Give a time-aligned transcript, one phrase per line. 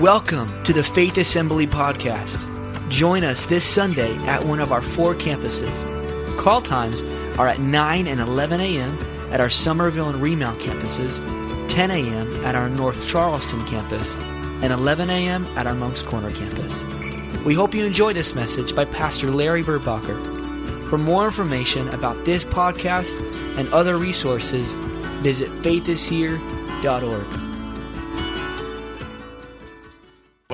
[0.00, 2.46] Welcome to the Faith Assembly Podcast.
[2.90, 6.36] Join us this Sunday at one of our four campuses.
[6.36, 7.00] Call times
[7.38, 8.98] are at 9 and 11 a.m.
[9.32, 11.18] at our Summerville and Remount campuses,
[11.70, 12.44] 10 a.m.
[12.44, 14.16] at our North Charleston campus,
[14.62, 15.46] and 11 a.m.
[15.56, 16.78] at our Moncks Corner campus.
[17.46, 20.90] We hope you enjoy this message by Pastor Larry Burbacher.
[20.90, 23.18] For more information about this podcast
[23.58, 24.74] and other resources,
[25.22, 27.45] visit faithishere.org.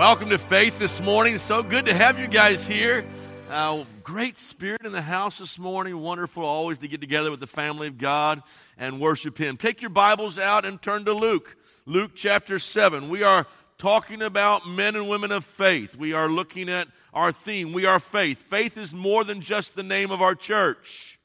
[0.03, 1.39] Welcome to Faith this morning.
[1.39, 3.05] So good to have you guys here.
[3.49, 5.97] Uh, great spirit in the house this morning.
[5.97, 8.43] Wonderful always to get together with the family of God
[8.77, 9.57] and worship Him.
[9.57, 11.57] Take your Bibles out and turn to Luke.
[11.87, 13.11] Luke chapter 7.
[13.11, 13.47] We are
[13.79, 15.95] talking about men and women of faith.
[15.95, 17.73] We are looking at our theme.
[17.73, 18.39] We are faith.
[18.39, 21.21] Faith is more than just the name of our church.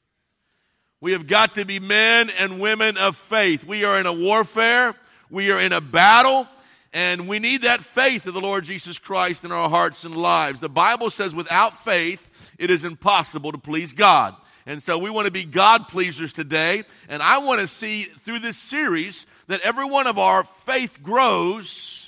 [1.00, 3.64] We have got to be men and women of faith.
[3.64, 4.94] We are in a warfare.
[5.30, 6.46] We are in a battle.
[6.92, 10.58] And we need that faith of the Lord Jesus Christ in our hearts and lives.
[10.58, 14.34] The Bible says without faith, it is impossible to please God.
[14.64, 16.84] And so we want to be God pleasers today.
[17.08, 22.07] And I want to see through this series that every one of our faith grows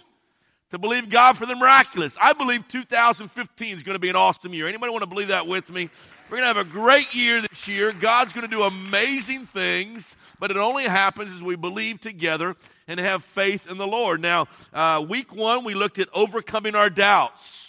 [0.70, 2.16] to believe God for the miraculous.
[2.20, 4.68] I believe 2015 is going to be an awesome year.
[4.68, 5.90] Anybody want to believe that with me?
[6.28, 7.92] We're going to have a great year this year.
[7.92, 13.00] God's going to do amazing things, but it only happens as we believe together and
[13.00, 14.20] have faith in the Lord.
[14.20, 17.60] Now, uh, week one, we looked at overcoming our doubts.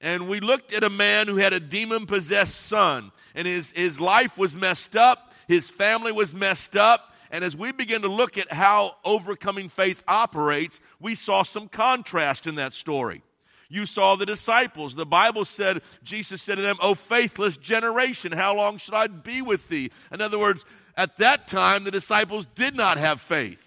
[0.00, 4.00] And we looked at a man who had a demon possessed son, and his, his
[4.00, 7.09] life was messed up, his family was messed up.
[7.30, 12.46] And as we begin to look at how overcoming faith operates, we saw some contrast
[12.46, 13.22] in that story.
[13.68, 14.96] You saw the disciples.
[14.96, 19.42] The Bible said, Jesus said to them, O faithless generation, how long should I be
[19.42, 19.92] with thee?
[20.12, 20.64] In other words,
[20.96, 23.64] at that time, the disciples did not have faith.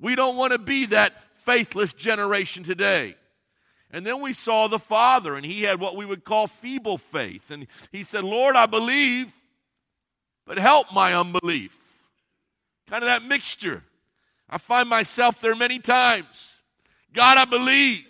[0.00, 3.14] We don't want to be that faithless generation today.
[3.92, 7.52] And then we saw the father, and he had what we would call feeble faith.
[7.52, 9.32] And he said, Lord, I believe,
[10.44, 11.77] but help my unbelief.
[12.88, 13.82] Kind of that mixture.
[14.48, 16.60] I find myself there many times.
[17.12, 18.06] God, I believe.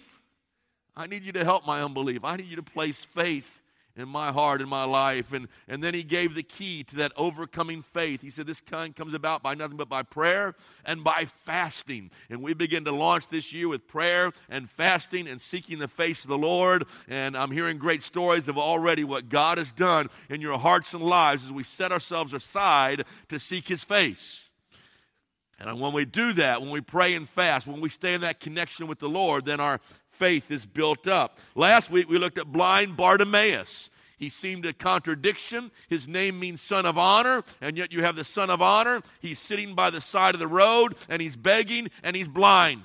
[0.96, 2.24] I need you to help my unbelief.
[2.24, 3.62] I need you to place faith
[3.98, 5.32] in my heart, in my life.
[5.32, 8.20] And, and then he gave the key to that overcoming faith.
[8.20, 12.10] He said, This kind comes about by nothing but by prayer and by fasting.
[12.30, 16.22] And we begin to launch this year with prayer and fasting and seeking the face
[16.22, 16.84] of the Lord.
[17.08, 21.02] And I'm hearing great stories of already what God has done in your hearts and
[21.02, 24.47] lives as we set ourselves aside to seek his face.
[25.58, 28.38] And when we do that, when we pray and fast, when we stay in that
[28.38, 31.38] connection with the Lord, then our faith is built up.
[31.54, 33.90] Last week we looked at blind Bartimaeus.
[34.18, 35.70] He seemed a contradiction.
[35.88, 39.00] His name means son of honor, and yet you have the son of honor.
[39.20, 42.82] He's sitting by the side of the road and he's begging and he's blind.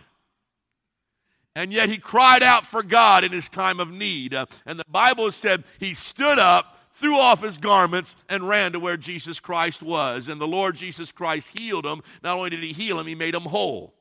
[1.55, 4.34] And yet he cried out for God in his time of need.
[4.34, 8.80] Uh, and the Bible said he stood up, threw off his garments, and ran to
[8.80, 10.28] where Jesus Christ was.
[10.28, 12.02] And the Lord Jesus Christ healed him.
[12.24, 13.94] Not only did he heal him, he made him whole.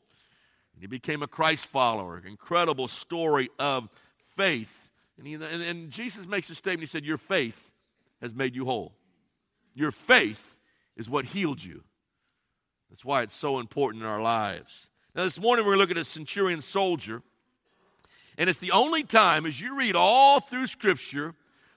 [0.75, 2.21] And He became a Christ follower.
[2.27, 3.89] Incredible story of
[4.37, 4.91] faith.
[5.19, 6.81] And, he, and, and Jesus makes a statement.
[6.81, 7.71] He said, Your faith
[8.21, 8.95] has made you whole.
[9.75, 10.57] Your faith
[10.97, 11.83] is what healed you.
[12.91, 14.91] That's why it's so important in our lives.
[15.15, 17.23] Now, this morning we're going to look at a centurion soldier.
[18.39, 21.35] And it's the only time, as you read all through Scripture,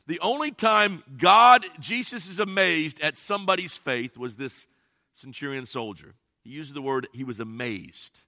[0.07, 4.67] the only time God, Jesus is amazed at somebody's faith was this
[5.13, 6.13] centurion soldier.
[6.43, 8.21] He uses the word, he was amazed.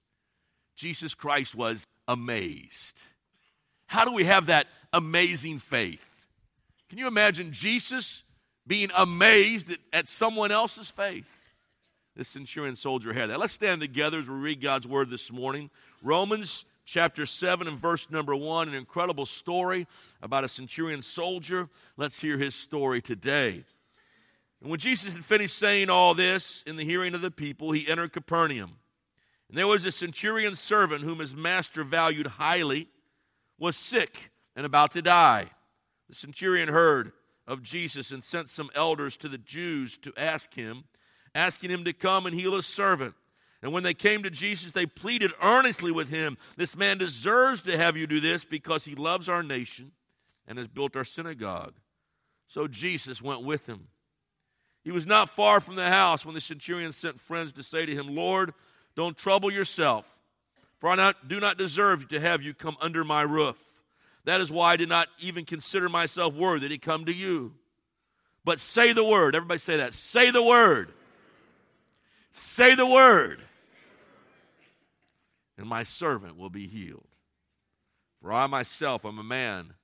[0.74, 3.00] Jesus Christ was amazed.
[3.86, 6.26] How do we have that amazing faith?
[6.88, 8.22] Can you imagine Jesus
[8.66, 11.28] being amazed at, at someone else's faith?
[12.16, 13.38] This centurion soldier had that.
[13.38, 15.70] Let's stand together as we read God's word this morning.
[16.02, 19.86] Romans chapter 7 and verse number 1, an incredible story
[20.22, 21.68] about a centurion soldier.
[21.98, 23.64] Let's hear his story today.
[24.62, 27.86] And when Jesus had finished saying all this in the hearing of the people, he
[27.86, 28.78] entered Capernaum.
[29.48, 32.88] And there was a centurion servant whom his master valued highly,
[33.58, 35.50] was sick and about to die.
[36.08, 37.12] The centurion heard
[37.46, 40.84] of Jesus and sent some elders to the Jews to ask him,
[41.34, 43.14] asking him to come and heal his servant.
[43.62, 47.76] And when they came to Jesus, they pleaded earnestly with him, This man deserves to
[47.76, 49.92] have you do this because he loves our nation
[50.46, 51.74] and has built our synagogue.
[52.46, 53.88] So Jesus went with him.
[54.84, 57.94] He was not far from the house when the centurion sent friends to say to
[57.94, 58.54] him, Lord,
[58.96, 60.08] don't trouble yourself,
[60.78, 63.58] for I not, do not deserve to have you come under my roof.
[64.24, 67.54] That is why I did not even consider myself worthy to come to you.
[68.44, 69.34] But say the word.
[69.34, 69.94] Everybody say that.
[69.94, 70.92] Say the word.
[72.32, 73.42] Say the word.
[75.58, 77.08] And my servant will be healed.
[78.22, 79.74] For I myself am a man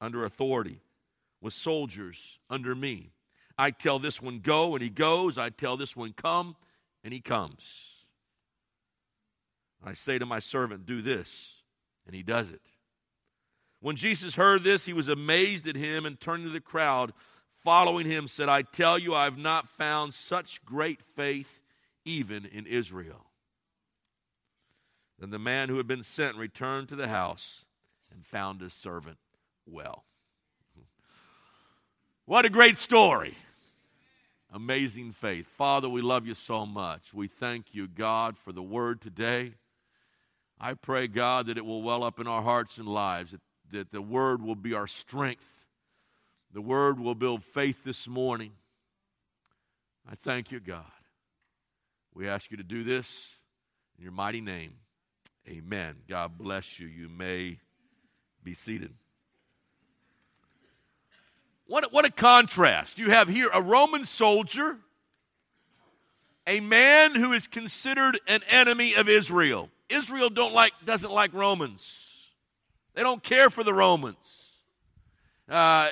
[0.00, 0.80] under authority,
[1.40, 3.12] with soldiers under me.
[3.56, 5.36] I tell this one, go, and he goes.
[5.38, 6.56] I tell this one, come,
[7.04, 7.84] and he comes.
[9.84, 11.56] I say to my servant, do this,
[12.06, 12.72] and he does it.
[13.80, 17.12] When Jesus heard this, he was amazed at him and turning to the crowd
[17.62, 21.60] following him said, I tell you, I have not found such great faith
[22.04, 23.27] even in Israel.
[25.18, 27.64] Then the man who had been sent returned to the house
[28.12, 29.18] and found his servant
[29.66, 30.04] well.
[32.24, 33.34] What a great story.
[34.52, 35.46] Amazing faith.
[35.56, 37.12] Father, we love you so much.
[37.12, 39.54] We thank you, God, for the word today.
[40.60, 43.92] I pray, God, that it will well up in our hearts and lives, that, that
[43.92, 45.66] the word will be our strength.
[46.52, 48.52] The word will build faith this morning.
[50.10, 50.84] I thank you, God.
[52.14, 53.38] We ask you to do this
[53.96, 54.74] in your mighty name.
[55.48, 55.94] Amen.
[56.06, 56.86] God bless you.
[56.86, 57.58] You may
[58.44, 58.92] be seated.
[61.66, 62.98] What, what a contrast.
[62.98, 64.76] You have here a Roman soldier,
[66.46, 69.70] a man who is considered an enemy of Israel.
[69.88, 72.30] Israel don't like, doesn't like Romans.
[72.94, 74.16] They don't care for the Romans.
[75.48, 75.88] Uh,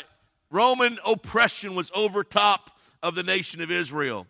[0.51, 4.27] Roman oppression was over top of the nation of Israel.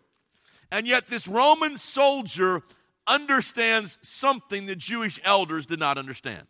[0.71, 2.61] And yet, this Roman soldier
[3.07, 6.45] understands something the Jewish elders did not understand.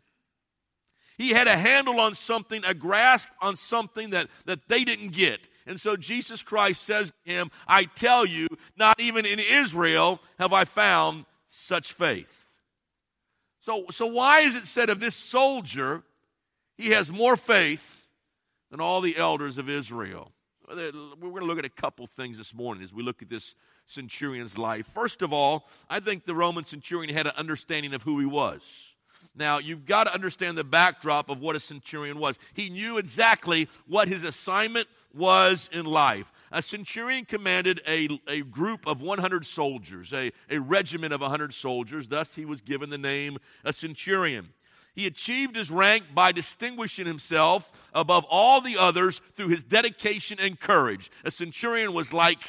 [1.18, 5.48] He had a handle on something, a grasp on something that, that they didn't get.
[5.65, 10.54] And so Jesus Christ says to him, I tell you, not even in Israel have
[10.54, 12.45] I found such faith.
[13.62, 16.04] So, so why is it said of this soldier,
[16.77, 18.07] he has more faith
[18.71, 20.31] than all the elders of Israel?
[20.69, 23.56] We're going to look at a couple things this morning as we look at this
[23.87, 24.85] centurion's life.
[24.85, 28.93] First of all, I think the Roman centurion had an understanding of who he was.
[29.35, 32.37] Now, you've got to understand the backdrop of what a centurion was.
[32.53, 36.31] He knew exactly what his assignment was in life.
[36.51, 42.07] A centurion commanded a, a group of 100 soldiers, a, a regiment of 100 soldiers.
[42.07, 44.49] Thus, he was given the name a centurion.
[44.95, 50.59] He achieved his rank by distinguishing himself above all the others through his dedication and
[50.59, 51.11] courage.
[51.23, 52.39] A centurion was like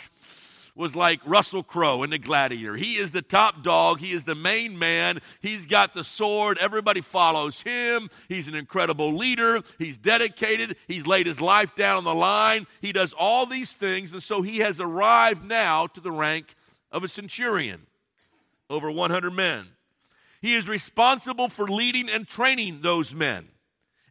[0.79, 2.77] was like Russell Crowe in The Gladiator.
[2.77, 7.01] He is the top dog, he is the main man, he's got the sword, everybody
[7.01, 8.09] follows him.
[8.29, 12.93] He's an incredible leader, he's dedicated, he's laid his life down on the line, he
[12.93, 16.55] does all these things, and so he has arrived now to the rank
[16.93, 17.87] of a centurion,
[18.71, 19.67] over 100 men.
[20.41, 23.49] He is responsible for leading and training those men.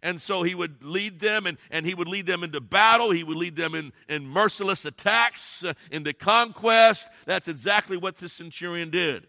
[0.04, 3.12] And so he would lead them and, and he would lead them into battle.
[3.12, 7.08] He would lead them in, in merciless attacks, uh, into conquest.
[7.26, 9.28] That's exactly what the centurion did.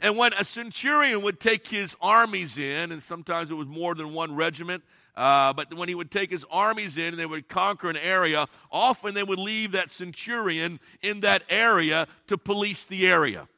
[0.00, 4.12] And when a centurion would take his armies in, and sometimes it was more than
[4.12, 4.82] one regiment,
[5.16, 8.46] uh, but when he would take his armies in and they would conquer an area,
[8.72, 13.48] often they would leave that centurion in that area to police the area.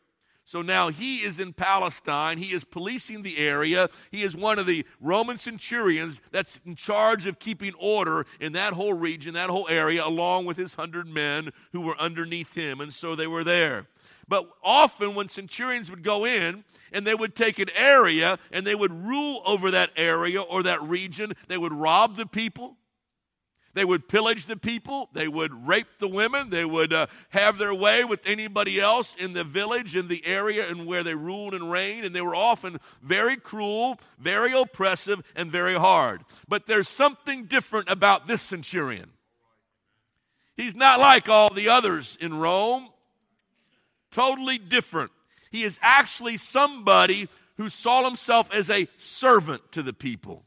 [0.47, 2.39] So now he is in Palestine.
[2.39, 3.91] He is policing the area.
[4.13, 8.73] He is one of the Roman centurions that's in charge of keeping order in that
[8.73, 12.81] whole region, that whole area, along with his hundred men who were underneath him.
[12.81, 13.89] And so they were there.
[14.29, 18.77] But often, when centurions would go in and they would take an area and they
[18.77, 22.77] would rule over that area or that region, they would rob the people.
[23.77, 25.11] They would pillage the people.
[25.13, 26.49] They would rape the women.
[26.49, 30.67] They would uh, have their way with anybody else in the village, in the area,
[30.67, 32.07] and where they ruled and reigned.
[32.07, 36.23] And they were often very cruel, very oppressive, and very hard.
[36.49, 39.11] But there's something different about this centurion.
[40.57, 42.89] He's not like all the others in Rome,
[44.11, 45.11] totally different.
[45.51, 47.29] He is actually somebody
[47.59, 50.46] who saw himself as a servant to the people.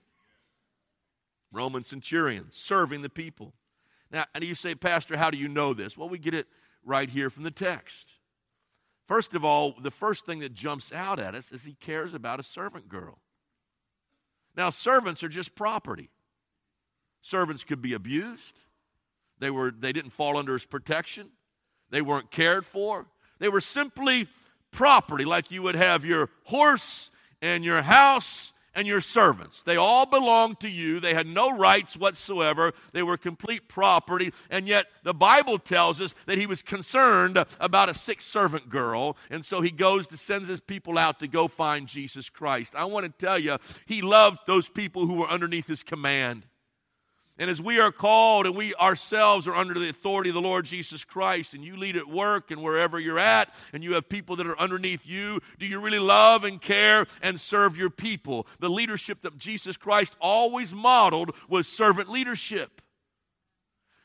[1.52, 3.54] Roman centurion serving the people.
[4.12, 5.98] Now, and you say, Pastor, how do you know this?
[5.98, 6.48] Well, we get it
[6.84, 8.14] right here from the text.
[9.06, 12.40] First of all, the first thing that jumps out at us is he cares about
[12.40, 13.20] a servant girl.
[14.56, 16.10] Now, servants are just property.
[17.22, 18.60] Servants could be abused.
[19.40, 21.30] They, were, they didn't fall under his protection.
[21.90, 23.08] They weren't cared for.
[23.40, 24.28] They were simply
[24.72, 27.10] property, like you would have your horse
[27.42, 29.62] and your house and your servants.
[29.64, 31.02] They all belonged to you.
[31.02, 32.72] They had no rights whatsoever.
[32.94, 34.32] They were complete property.
[34.50, 39.18] And yet, the Bible tells us that he was concerned about a sick servant girl.
[39.30, 42.74] And so he goes to send his people out to go find Jesus Christ.
[42.74, 46.46] I want to tell you, he loved those people who were underneath his command.
[47.40, 50.66] And as we are called and we ourselves are under the authority of the Lord
[50.66, 54.36] Jesus Christ, and you lead at work and wherever you're at, and you have people
[54.36, 58.46] that are underneath you, do you really love and care and serve your people?
[58.60, 62.82] The leadership that Jesus Christ always modeled was servant leadership.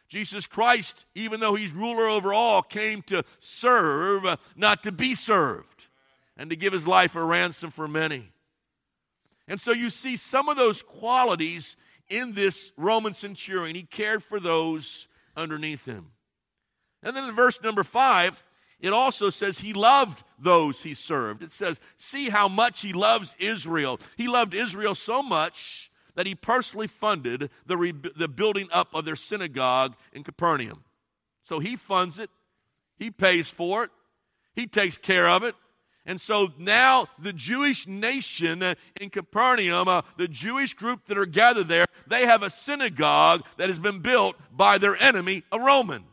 [0.09, 4.25] Jesus Christ, even though he's ruler over all, came to serve,
[4.55, 5.87] not to be served,
[6.37, 8.31] and to give his life a ransom for many.
[9.49, 11.77] And so you see some of those qualities
[12.09, 13.77] in this Roman centurion.
[13.77, 16.13] He cared for those underneath him.
[17.03, 18.43] And then in verse number five,
[18.81, 21.43] it also says he loved those he served.
[21.43, 24.01] It says, see how much he loves Israel.
[24.17, 29.05] He loved Israel so much that he personally funded the, re- the building up of
[29.05, 30.85] their synagogue in Capernaum.
[31.45, 32.31] So he funds it,
[32.97, 33.91] he pays for it,
[34.55, 35.55] he takes care of it,
[36.07, 38.63] and so now the Jewish nation
[39.01, 43.69] in Capernaum, uh, the Jewish group that are gathered there, they have a synagogue that
[43.69, 46.05] has been built by their enemy, a Roman.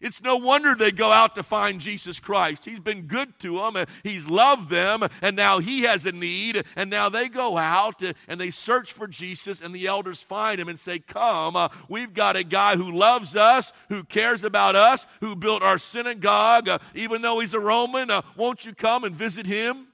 [0.00, 2.64] It's no wonder they go out to find Jesus Christ.
[2.64, 6.88] He's been good to them, He's loved them, and now He has a need, and
[6.88, 10.78] now they go out and they search for Jesus, and the elders find Him and
[10.78, 15.36] say, Come, uh, we've got a guy who loves us, who cares about us, who
[15.36, 18.10] built our synagogue, uh, even though He's a Roman.
[18.10, 19.88] Uh, won't you come and visit Him?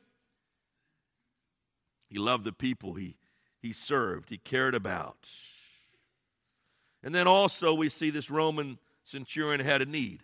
[2.08, 3.16] He loved the people he,
[3.60, 5.28] he served, he cared about.
[7.02, 10.22] And then also we see this Roman centurion had a need,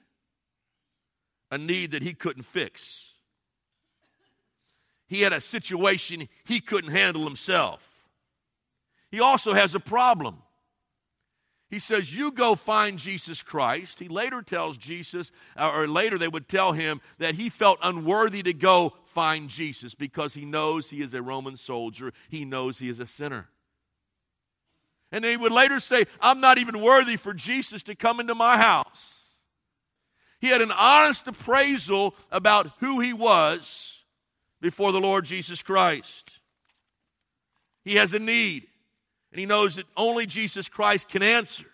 [1.50, 3.14] a need that he couldn't fix.
[5.06, 7.88] He had a situation he couldn't handle himself.
[9.10, 10.38] He also has a problem.
[11.68, 13.98] He says, You go find Jesus Christ.
[13.98, 18.42] He later tells Jesus, uh, or later they would tell him that he felt unworthy
[18.42, 22.88] to go find Jesus because he knows he is a Roman soldier, he knows he
[22.88, 23.48] is a sinner.
[25.12, 28.56] And they would later say, I'm not even worthy for Jesus to come into my
[28.56, 29.36] house.
[30.40, 34.02] He had an honest appraisal about who he was
[34.60, 36.30] before the Lord Jesus Christ.
[37.84, 38.66] He has a need,
[39.30, 41.66] and he knows that only Jesus Christ can answer.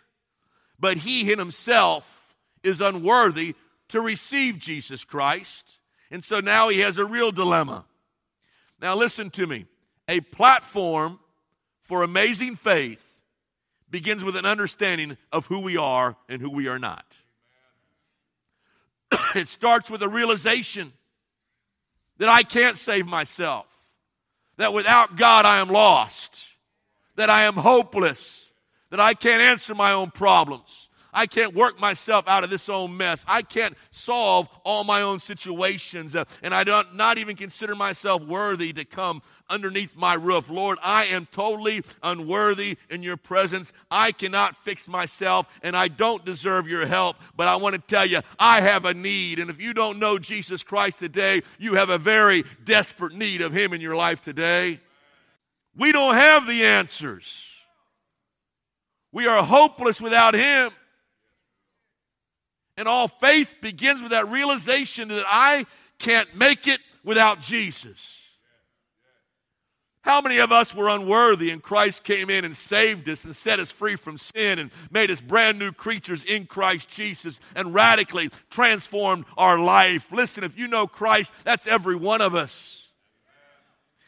[0.81, 3.55] But he in himself is unworthy
[3.89, 5.79] to receive Jesus Christ.
[6.11, 7.85] And so now he has a real dilemma.
[8.81, 9.67] Now, listen to me.
[10.09, 11.19] A platform
[11.83, 13.08] for amazing faith
[13.91, 17.05] begins with an understanding of who we are and who we are not.
[19.35, 20.93] it starts with a realization
[22.19, 23.67] that I can't save myself,
[24.57, 26.45] that without God I am lost,
[27.17, 28.51] that I am hopeless,
[28.91, 30.88] that I can't answer my own problems.
[31.13, 33.25] I can't work myself out of this own mess.
[33.27, 36.15] I can't solve all my own situations.
[36.15, 40.51] Uh, and I don't not even consider myself worthy to come underneath my roof.
[40.51, 43.73] Lord, I am totally unworthy in your presence.
[43.91, 47.17] I cannot fix myself and I don't deserve your help.
[47.37, 49.39] But I want to tell you, I have a need.
[49.39, 53.53] And if you don't know Jesus Christ today, you have a very desperate need of
[53.53, 54.81] him in your life today.
[55.77, 57.45] We don't have the answers.
[59.13, 60.73] We are hopeless without him.
[62.79, 65.67] And all faith begins with that realization that I
[65.99, 68.15] can't make it without Jesus.
[70.03, 73.59] How many of us were unworthy and Christ came in and saved us and set
[73.59, 78.31] us free from sin and made us brand new creatures in Christ Jesus and radically
[78.49, 80.13] transformed our life?
[80.13, 82.87] Listen, if you know Christ, that's every one of us.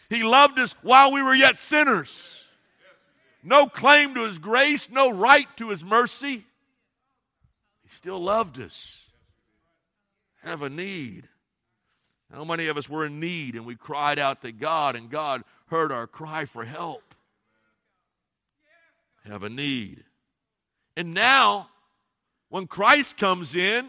[0.09, 2.41] He loved us while we were yet sinners.
[3.43, 6.45] No claim to his grace, no right to his mercy
[7.91, 9.05] still loved us.
[10.43, 11.29] Have a need.
[12.33, 15.43] How many of us were in need and we cried out to God and God
[15.67, 17.15] heard our cry for help?
[19.25, 20.05] Have a need.
[20.97, 21.69] And now,
[22.49, 23.89] when Christ comes in,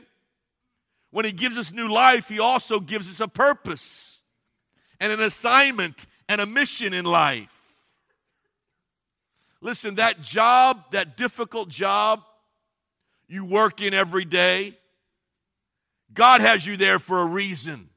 [1.11, 4.21] when he gives us new life, he also gives us a purpose
[4.99, 7.53] and an assignment and a mission in life.
[9.61, 12.23] Listen, that job, that difficult job,
[13.31, 14.77] you work in every day.
[16.13, 17.89] God has you there for a reason.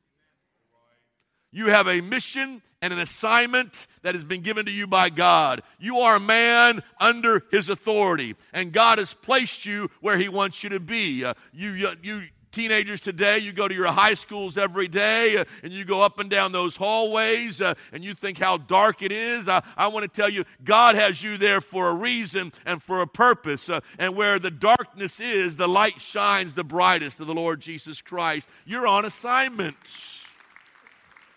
[1.51, 5.63] You have a mission and an assignment that has been given to you by God.
[5.81, 10.63] You are a man under His authority, and God has placed you where He wants
[10.63, 11.25] you to be.
[11.25, 15.73] Uh, you, you, Teenagers today, you go to your high schools every day uh, and
[15.73, 19.49] you go up and down those hallways uh, and you think how dark it is.
[19.49, 23.01] I, I want to tell you, God has you there for a reason and for
[23.01, 23.69] a purpose.
[23.69, 28.01] Uh, and where the darkness is, the light shines the brightest of the Lord Jesus
[28.01, 28.47] Christ.
[28.65, 29.77] You're on assignment.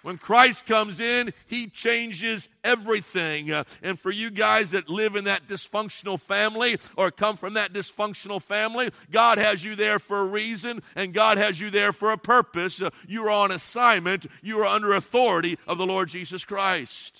[0.07, 3.51] When Christ comes in, he changes everything.
[3.51, 7.73] Uh, and for you guys that live in that dysfunctional family or come from that
[7.73, 12.13] dysfunctional family, God has you there for a reason and God has you there for
[12.13, 12.81] a purpose.
[12.81, 17.19] Uh, you are on assignment, you are under authority of the Lord Jesus Christ.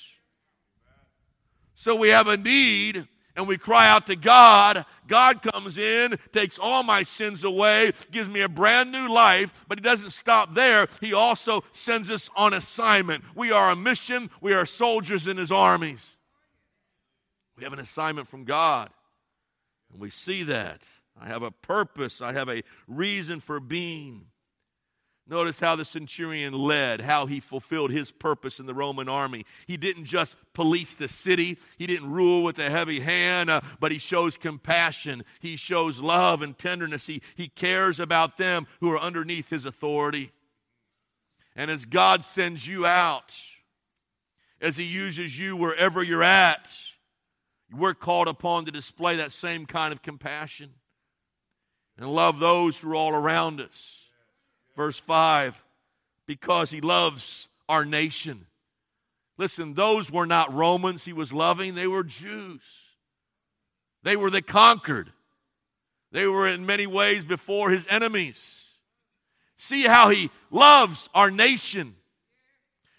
[1.76, 3.06] So we have a need
[3.38, 8.28] and we cry out to God, God comes in, takes all my sins away, gives
[8.28, 10.88] me a brand new life, but He doesn't stop there.
[11.00, 13.24] He also sends us on assignment.
[13.36, 16.18] We are a mission, we are soldiers in His armies.
[17.56, 18.90] We have an assignment from God,
[19.92, 20.82] and we see that.
[21.20, 24.26] I have a purpose, I have a reason for being.
[25.30, 29.46] Notice how the centurion led, how he fulfilled his purpose in the Roman army.
[29.66, 33.92] He didn't just police the city, he didn't rule with a heavy hand, uh, but
[33.92, 35.26] he shows compassion.
[35.42, 37.08] He shows love and tenderness.
[37.08, 40.32] He, he cares about them who are underneath his authority.
[41.58, 43.36] And as God sends you out,
[44.62, 46.70] as he uses you wherever you're at,
[47.76, 50.72] we're called upon to display that same kind of compassion
[51.98, 53.97] and love those who are all around us.
[54.78, 55.62] Verse 5
[56.28, 58.46] because he loves our nation.
[59.38, 62.62] Listen, those were not Romans he was loving, they were Jews.
[64.04, 65.12] They were the conquered.
[66.12, 68.66] They were in many ways before his enemies.
[69.58, 71.96] See how he loves our nation.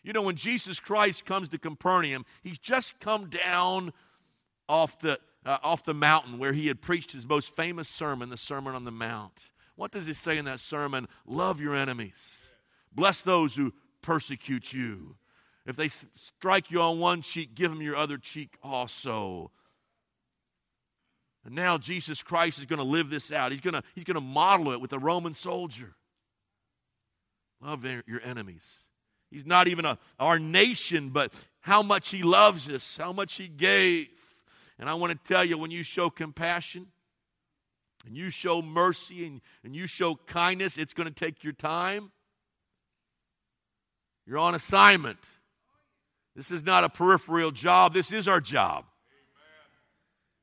[0.03, 3.93] You know, when Jesus Christ comes to Capernaum, he's just come down
[4.69, 8.37] off the, uh, off the mountain where he had preached his most famous sermon, the
[8.37, 9.33] Sermon on the Mount.
[9.79, 11.07] What does he say in that sermon?
[11.25, 12.49] Love your enemies,
[12.93, 15.15] bless those who persecute you.
[15.67, 19.53] If they strike you on one cheek, give them your other cheek also.
[21.45, 23.53] And now Jesus Christ is going to live this out.
[23.53, 25.95] He's going to, he's going to model it with a Roman soldier.
[27.61, 28.69] Love your enemies.
[29.31, 33.47] He's not even a, our nation, but how much he loves us, how much he
[33.47, 34.09] gave.
[34.79, 36.89] And I want to tell you when you show compassion,
[38.09, 42.11] and you show mercy and, and you show kindness, it's going to take your time.
[44.27, 45.19] You're on assignment.
[46.35, 48.87] This is not a peripheral job, this is our job.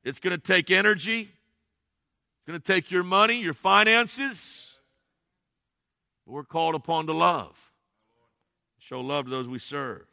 [0.04, 4.76] It's going to take energy, it's going to take your money, your finances.
[6.24, 7.72] But we're called upon to love,
[8.78, 10.06] show love to those we serve.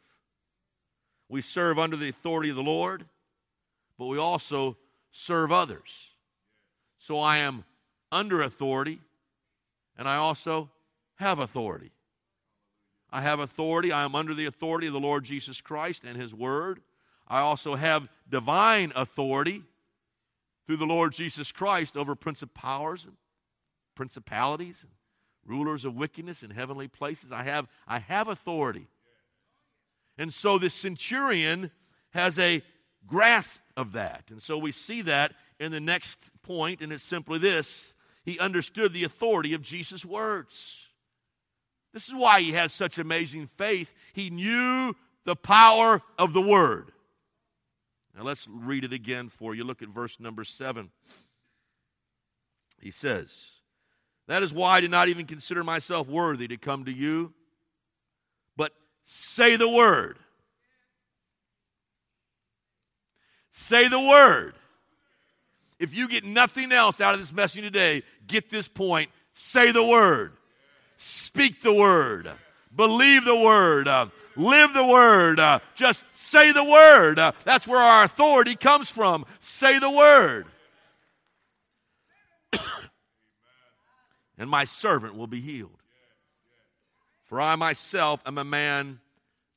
[1.28, 3.04] We serve under the authority of the Lord,
[3.96, 4.76] but we also
[5.12, 6.13] serve others.
[7.04, 7.64] So I am
[8.10, 8.98] under authority,
[9.98, 10.70] and I also
[11.16, 11.90] have authority.
[13.10, 13.92] I have authority.
[13.92, 16.80] I am under the authority of the Lord Jesus Christ and His Word.
[17.28, 19.64] I also have divine authority
[20.66, 23.16] through the Lord Jesus Christ over principalities and
[23.94, 24.92] principalities and
[25.44, 27.30] rulers of wickedness in heavenly places.
[27.32, 28.88] I have, I have authority.
[30.16, 31.70] And so the centurion
[32.12, 32.62] has a
[33.06, 34.24] grasp of that.
[34.30, 38.92] And so we see that in the next point, and it's simply this he understood
[38.92, 40.86] the authority of Jesus' words.
[41.92, 43.94] This is why he has such amazing faith.
[44.14, 46.90] He knew the power of the word.
[48.16, 49.64] Now let's read it again for you.
[49.64, 50.90] Look at verse number seven.
[52.80, 53.30] He says,
[54.26, 57.32] That is why I did not even consider myself worthy to come to you,
[58.56, 58.72] but
[59.04, 60.18] say the word.
[63.52, 64.54] Say the word.
[65.84, 69.10] If you get nothing else out of this message today, get this point.
[69.34, 70.32] Say the word.
[70.96, 72.30] Speak the word.
[72.74, 73.86] Believe the word.
[73.86, 75.38] Uh, live the word.
[75.38, 77.18] Uh, just say the word.
[77.18, 79.26] Uh, that's where our authority comes from.
[79.40, 80.46] Say the word.
[84.38, 85.82] and my servant will be healed.
[87.24, 89.00] For I myself am a man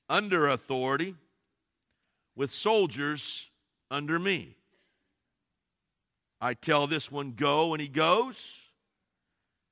[0.09, 1.15] under authority
[2.35, 3.47] with soldiers
[3.89, 4.56] under me.
[6.39, 8.61] I tell this one, go, and he goes,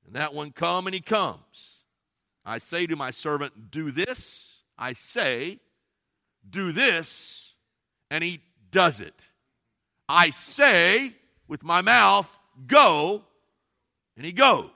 [0.04, 1.80] and that one, come, and he comes.
[2.44, 4.62] I say to my servant, do this.
[4.78, 5.58] I say,
[6.48, 7.54] do this,
[8.10, 9.14] and he does it.
[10.08, 11.12] I say
[11.48, 12.30] with my mouth,
[12.66, 13.24] go,
[14.16, 14.70] and he goes.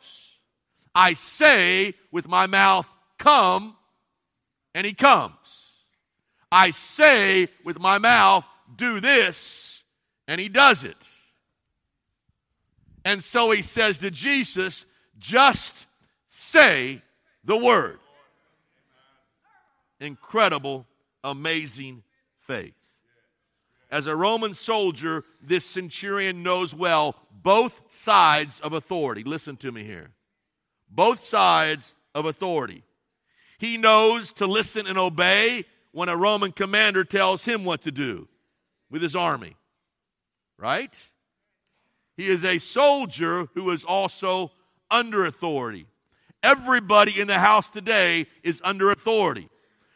[0.94, 3.76] I say with my mouth, come,
[4.74, 5.34] and he comes.
[6.50, 9.82] I say with my mouth, do this,
[10.26, 10.96] and he does it.
[13.04, 14.86] And so he says to Jesus,
[15.18, 15.86] just
[16.28, 17.02] say
[17.44, 17.98] the word.
[20.00, 20.86] Incredible,
[21.22, 22.02] amazing
[22.40, 22.74] faith.
[23.90, 29.24] As a Roman soldier, this centurion knows well both sides of authority.
[29.24, 30.10] Listen to me here.
[30.88, 32.84] Both sides of authority.
[33.58, 38.28] He knows to listen and obey when a Roman commander tells him what to do
[38.90, 39.56] with his army.
[40.56, 40.94] Right?
[42.16, 44.52] He is a soldier who is also
[44.90, 45.86] under authority.
[46.42, 49.48] Everybody in the house today is under authority.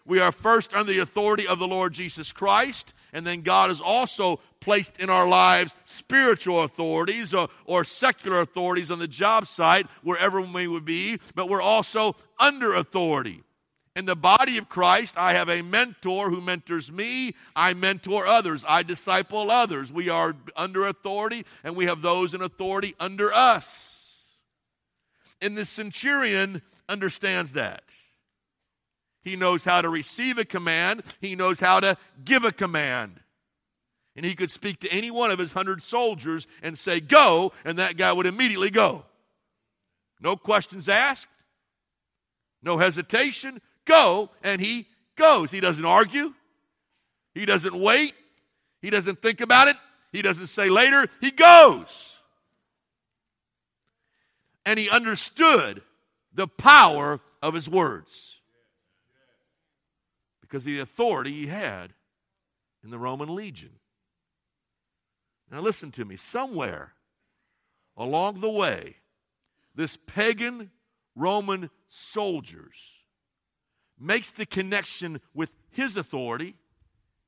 [0.07, 3.81] We are first under the authority of the Lord Jesus Christ, and then God has
[3.81, 9.87] also placed in our lives spiritual authorities or, or secular authorities on the job site,
[10.03, 13.43] wherever we would be, but we're also under authority.
[13.97, 17.35] In the body of Christ, I have a mentor who mentors me.
[17.55, 18.65] I mentor others.
[18.67, 19.93] I disciple others.
[19.93, 23.93] We are under authority, and we have those in authority under us.
[25.41, 27.85] And the centurion understands that.
[29.23, 33.21] He knows how to receive a command, he knows how to give a command.
[34.17, 37.79] And he could speak to any one of his hundred soldiers and say, Go, and
[37.79, 39.05] that guy would immediately go.
[40.21, 41.27] No questions asked,
[42.63, 43.61] no hesitation.
[43.85, 45.51] Go, and he goes.
[45.51, 46.35] He doesn't argue,
[47.35, 48.15] he doesn't wait,
[48.81, 49.77] he doesn't think about it,
[50.13, 52.15] he doesn't say later, he goes
[54.65, 55.83] and he understood
[56.33, 58.41] the power of his words
[60.41, 61.93] because of the authority he had
[62.83, 63.71] in the Roman legion.
[65.51, 66.17] Now, listen to me.
[66.17, 66.95] Somewhere
[67.97, 68.97] along the way,
[69.75, 70.71] this pagan
[71.15, 72.94] Roman soldiers
[73.99, 76.55] makes the connection with his authority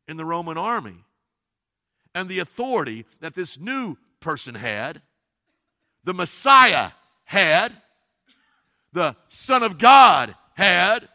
[0.09, 1.05] in the Roman army
[2.15, 5.03] and the authority that this new person had,
[6.05, 6.91] the Messiah
[7.25, 7.73] had,
[8.93, 11.09] the Son of God had,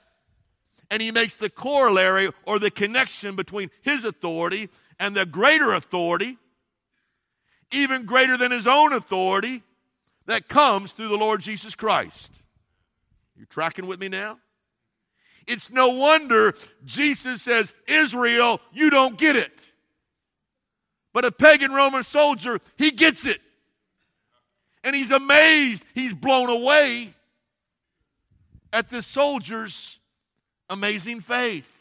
[0.90, 6.38] and he makes the corollary or the connection between his authority and the greater authority,
[7.72, 9.64] even greater than his own authority,
[10.28, 12.30] that comes through the Lord Jesus Christ.
[13.36, 14.38] You tracking with me now?
[15.48, 16.54] It's no wonder
[16.86, 19.52] Jesus says, Israel, you don't get it.
[21.14, 23.42] But a pagan Roman soldier, he gets it
[24.84, 25.84] and he's amazed.
[25.94, 27.14] He's blown away
[28.74, 30.00] at this soldier's
[30.70, 31.78] amazing faith.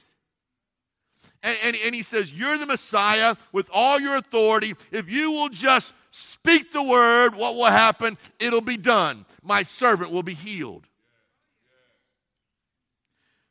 [1.43, 4.75] And, and, and, he says, You're the Messiah with all your authority.
[4.91, 8.19] If you will just speak the word, what will happen?
[8.39, 9.25] It'll be done.
[9.43, 10.87] My servant will be healed.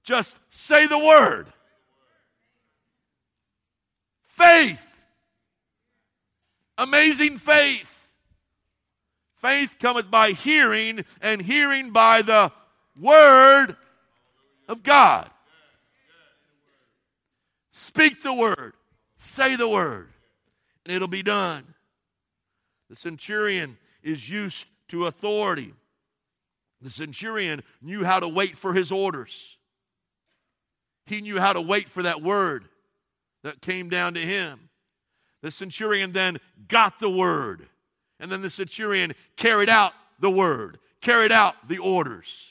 [0.09, 1.53] Just say the word.
[4.23, 4.83] Faith.
[6.79, 8.07] Amazing faith.
[9.35, 12.51] Faith cometh by hearing, and hearing by the
[12.99, 13.75] word
[14.67, 15.29] of God.
[17.69, 18.73] Speak the word,
[19.15, 20.09] say the word,
[20.87, 21.75] and it'll be done.
[22.89, 25.71] The centurion is used to authority.
[26.81, 29.58] The centurion knew how to wait for his orders.
[31.09, 32.65] He knew how to wait for that word
[33.43, 34.69] that came down to him.
[35.41, 37.67] The centurion then got the word
[38.19, 42.45] and then the centurion carried out the word, carried out the orders.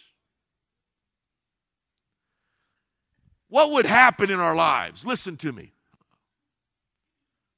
[3.49, 5.05] What would happen in our lives?
[5.07, 5.73] Listen to me.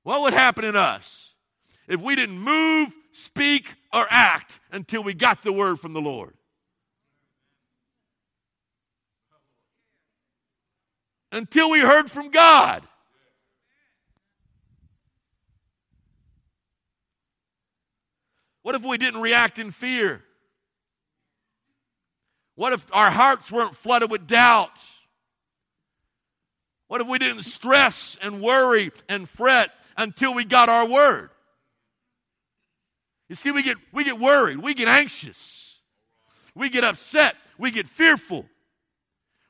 [0.03, 1.35] What would happen in us
[1.89, 6.35] if we didn't move, speak, or act until we got the word from the Lord?
[11.33, 12.83] Until we heard from God.
[18.63, 20.23] What if we didn't react in fear?
[22.57, 24.83] What if our hearts weren't flooded with doubts?
[26.89, 31.31] What if we didn't stress and worry and fret until we got our word?
[33.29, 35.79] You see, we get, we get worried, we get anxious,
[36.55, 38.45] we get upset, we get fearful.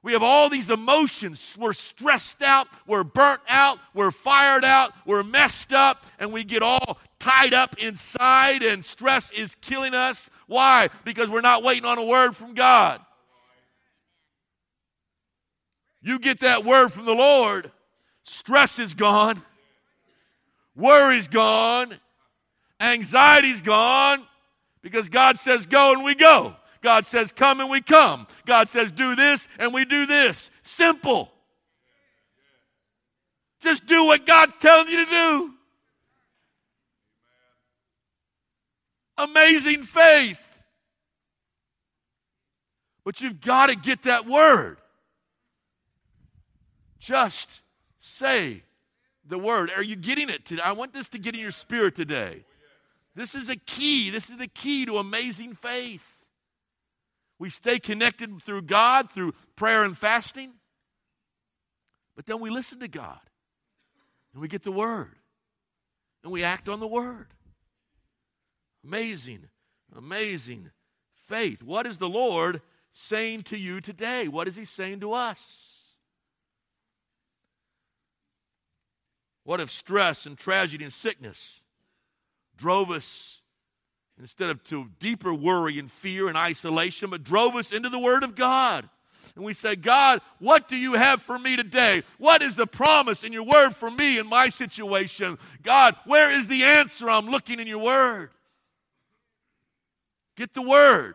[0.02, 1.54] We have all these emotions.
[1.58, 6.62] We're stressed out, we're burnt out, we're fired out, we're messed up, and we get
[6.62, 10.30] all tied up inside, and stress is killing us.
[10.46, 10.88] Why?
[11.04, 13.00] Because we're not waiting on a word from God.
[16.02, 17.70] You get that word from the Lord,
[18.24, 19.42] stress is gone,
[20.74, 21.94] worry's gone,
[22.80, 24.26] anxiety's gone,
[24.80, 26.56] because God says go and we go.
[26.82, 28.26] God says come and we come.
[28.46, 30.50] God says do this and we do this.
[30.62, 31.30] Simple.
[33.60, 35.54] Just do what God's telling you to do.
[39.20, 40.46] amazing faith.
[43.04, 44.78] But you've got to get that word.
[46.98, 47.62] Just
[47.98, 48.62] say
[49.26, 49.70] the word.
[49.74, 50.62] Are you getting it today?
[50.62, 52.44] I want this to get in your spirit today.
[53.14, 54.10] This is a key.
[54.10, 56.09] This is the key to amazing faith.
[57.40, 60.52] We stay connected through God, through prayer and fasting.
[62.14, 63.18] But then we listen to God
[64.34, 65.16] and we get the Word
[66.22, 67.28] and we act on the Word.
[68.84, 69.48] Amazing,
[69.96, 70.70] amazing
[71.14, 71.62] faith.
[71.62, 72.60] What is the Lord
[72.92, 74.28] saying to you today?
[74.28, 75.78] What is He saying to us?
[79.44, 81.62] What if stress and tragedy and sickness
[82.58, 83.39] drove us
[84.20, 88.22] instead of to deeper worry and fear and isolation, but drove us into the Word
[88.22, 88.88] of God?
[89.34, 92.02] And we say, God, what do you have for me today?
[92.18, 95.38] What is the promise in your word for me in my situation?
[95.62, 97.08] God, where is the answer?
[97.08, 98.30] I'm looking in your word.
[100.36, 101.14] Get the word.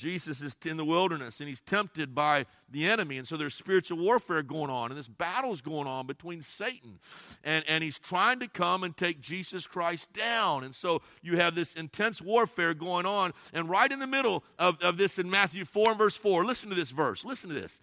[0.00, 3.18] Jesus is in the wilderness and he's tempted by the enemy.
[3.18, 6.98] And so there's spiritual warfare going on, and this battle is going on between Satan.
[7.44, 10.64] And, and he's trying to come and take Jesus Christ down.
[10.64, 13.32] And so you have this intense warfare going on.
[13.52, 16.70] And right in the middle of, of this in Matthew 4 and verse 4, listen
[16.70, 17.22] to this verse.
[17.22, 17.78] Listen to this.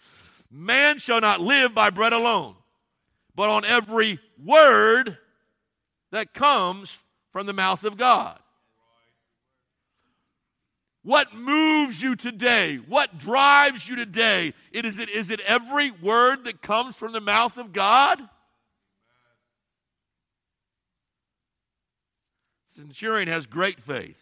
[0.50, 2.56] Man shall not live by bread alone,
[3.36, 5.20] but on every word
[6.10, 6.98] that comes
[7.32, 8.40] from the mouth of God.
[11.08, 12.76] What moves you today?
[12.76, 14.54] What drives you today?
[14.74, 18.20] It is, it, is it every word that comes from the mouth of God?
[22.76, 24.22] Centurion has great faith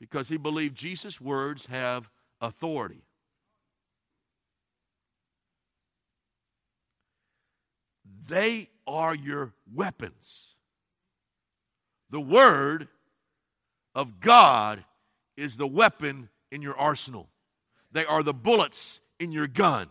[0.00, 3.04] because he believed Jesus' words have authority.
[8.26, 10.56] They are your weapons.
[12.10, 12.88] The Word
[13.94, 14.82] of God
[15.36, 17.28] is the weapon in your arsenal.
[17.92, 19.88] They are the bullets in your gun.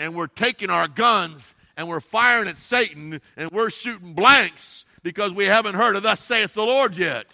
[0.00, 5.32] And we're taking our guns and we're firing at Satan and we're shooting blanks because
[5.32, 7.26] we haven't heard of thus saith the Lord yet.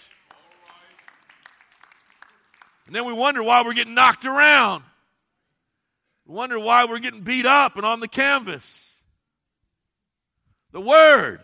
[2.87, 4.85] And then we wonder why we're getting knocked around.
[6.27, 9.03] We wonder why we're getting beat up and on the canvas.
[10.72, 11.42] The Word.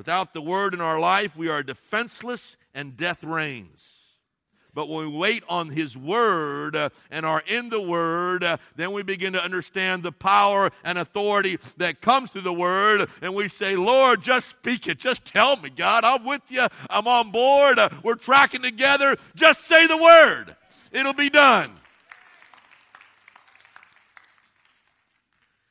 [0.00, 3.84] Without the word in our life, we are defenseless and death reigns.
[4.72, 8.92] But when we wait on His Word uh, and are in the Word, uh, then
[8.92, 13.10] we begin to understand the power and authority that comes through the Word.
[13.20, 14.96] And we say, Lord, just speak it.
[14.96, 16.66] Just tell me, God, I'm with you.
[16.88, 17.78] I'm on board.
[17.78, 19.18] Uh, we're tracking together.
[19.34, 20.56] Just say the Word,
[20.92, 21.72] it'll be done.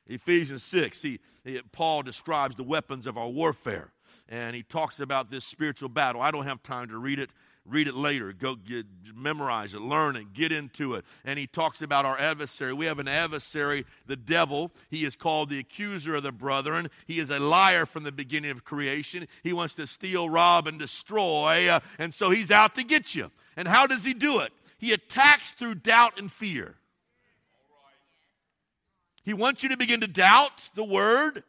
[0.05, 3.91] Ephesians 6, he, he, Paul describes the weapons of our warfare
[4.29, 6.21] and he talks about this spiritual battle.
[6.21, 7.31] I don't have time to read it.
[7.65, 8.33] Read it later.
[8.33, 11.05] Go get, memorize it, learn it, get into it.
[11.23, 12.73] And he talks about our adversary.
[12.73, 14.71] We have an adversary, the devil.
[14.89, 16.89] He is called the accuser of the brethren.
[17.05, 19.27] He is a liar from the beginning of creation.
[19.43, 21.67] He wants to steal, rob, and destroy.
[21.67, 23.29] Uh, and so he's out to get you.
[23.55, 24.51] And how does he do it?
[24.79, 26.75] He attacks through doubt and fear.
[29.23, 31.43] He wants you to begin to doubt the word.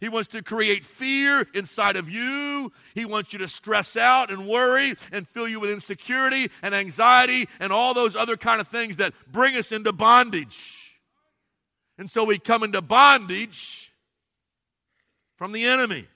[0.00, 2.72] He wants to create fear inside of you.
[2.94, 7.48] He wants you to stress out and worry and fill you with insecurity and anxiety
[7.60, 10.98] and all those other kind of things that bring us into bondage.
[11.98, 13.92] And so we come into bondage
[15.36, 16.06] from the enemy.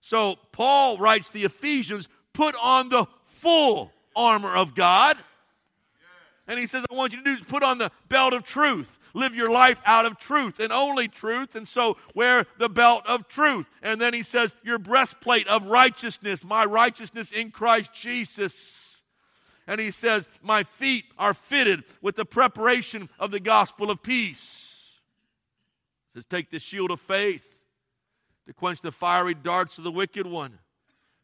[0.00, 5.18] So Paul writes the Ephesians, put on the full armor of God.
[6.48, 9.34] And he says, I want you to do put on the belt of truth live
[9.34, 11.54] your life out of truth and only truth.
[11.54, 13.66] And so wear the belt of truth.
[13.82, 19.02] And then he says, Your breastplate of righteousness, my righteousness in Christ Jesus.
[19.66, 24.98] And he says, My feet are fitted with the preparation of the gospel of peace.
[26.12, 27.46] He says, Take the shield of faith
[28.46, 30.58] to quench the fiery darts of the wicked one.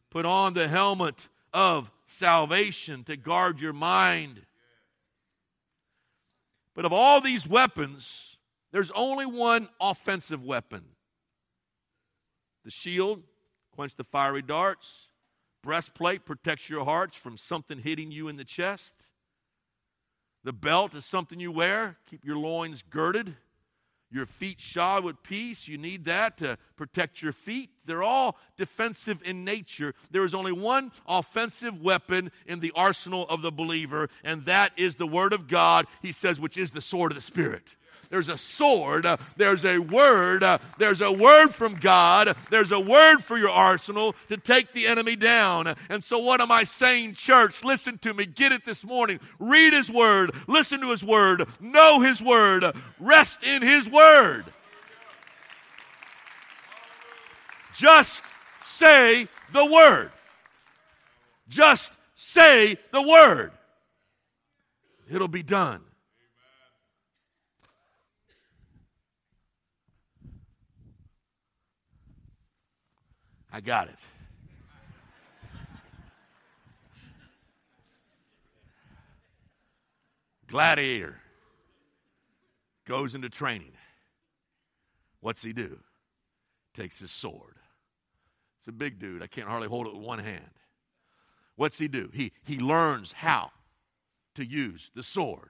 [0.09, 4.45] Put on the helmet of salvation to guard your mind
[6.75, 8.37] but of all these weapons,
[8.71, 10.83] there's only one offensive weapon.
[12.65, 13.23] The shield,
[13.75, 15.07] quench the fiery darts,
[15.63, 19.11] breastplate protects your hearts from something hitting you in the chest.
[20.43, 23.35] The belt is something you wear, keep your loins girded
[24.11, 25.67] your feet shod with peace.
[25.67, 27.69] You need that to protect your feet.
[27.85, 29.93] They're all defensive in nature.
[30.11, 34.95] There is only one offensive weapon in the arsenal of the believer, and that is
[34.95, 37.63] the Word of God, he says, which is the sword of the Spirit.
[38.09, 39.05] There's a sword.
[39.05, 40.41] Uh, there's a word.
[40.43, 42.35] Uh, there's a word from God.
[42.49, 45.75] There's a word for your arsenal to take the enemy down.
[45.89, 47.63] And so, what am I saying, church?
[47.63, 48.25] Listen to me.
[48.25, 49.19] Get it this morning.
[49.37, 50.31] Read His word.
[50.47, 51.47] Listen to His word.
[51.59, 52.65] Know His word.
[52.99, 54.45] Rest in His word.
[57.75, 58.23] Just
[58.59, 60.11] say the word.
[61.47, 63.51] Just say the word.
[65.11, 65.81] It'll be done.
[73.51, 73.95] I got it.
[80.47, 81.15] Gladiator
[82.85, 83.71] goes into training.
[85.21, 85.79] What's he do?
[86.73, 87.55] Takes his sword.
[88.59, 89.21] It's a big dude.
[89.23, 90.49] I can't hardly hold it with one hand.
[91.55, 92.09] What's he do?
[92.13, 93.51] He, he learns how
[94.35, 95.49] to use the sword.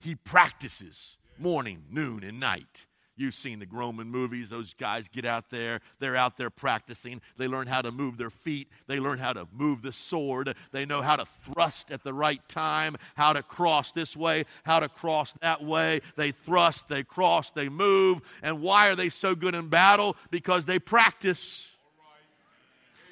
[0.00, 2.86] He practices morning, noon, and night.
[3.18, 4.48] You've seen the Roman movies.
[4.48, 5.80] Those guys get out there.
[5.98, 7.20] They're out there practicing.
[7.36, 8.68] They learn how to move their feet.
[8.86, 10.54] They learn how to move the sword.
[10.70, 14.78] They know how to thrust at the right time, how to cross this way, how
[14.78, 16.00] to cross that way.
[16.14, 18.20] They thrust, they cross, they move.
[18.40, 20.16] And why are they so good in battle?
[20.30, 21.66] Because they practice.